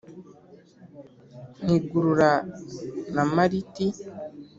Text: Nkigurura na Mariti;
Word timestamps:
Nkigurura 1.63 2.31
na 3.15 3.23
Mariti; 3.33 3.87